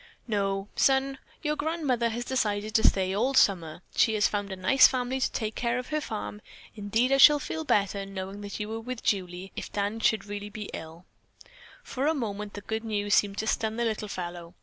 "No, 0.27 0.67
son, 0.75 1.19
your 1.43 1.55
grandmother 1.55 2.09
has 2.09 2.25
decided 2.25 2.73
to 2.73 2.87
stay 2.87 3.15
all 3.15 3.35
summer. 3.35 3.83
She 3.95 4.15
has 4.15 4.27
found 4.27 4.51
a 4.51 4.55
nice 4.55 4.87
family 4.87 5.19
to 5.19 5.31
take 5.31 5.53
care 5.53 5.77
of 5.77 5.89
her 5.89 6.01
farm. 6.01 6.41
Indeed 6.75 7.11
I 7.11 7.17
shall 7.17 7.37
feel 7.37 7.63
better, 7.63 8.03
knowing 8.03 8.41
that 8.41 8.59
you 8.59 8.71
are 8.73 8.79
with 8.79 9.03
Julie, 9.03 9.51
if 9.55 9.71
Dan 9.71 9.99
should 9.99 10.21
be 10.21 10.27
really 10.39 10.69
ill." 10.73 11.05
For 11.83 12.07
a 12.07 12.15
moment 12.15 12.55
the 12.55 12.61
good 12.61 12.83
news 12.83 13.13
seemed 13.13 13.37
to 13.37 13.45
stun 13.47 13.75
the 13.75 13.85
little 13.85 14.07
fellow. 14.07 14.55